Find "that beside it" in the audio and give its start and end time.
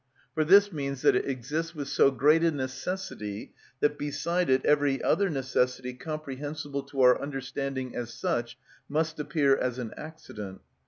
3.81-4.65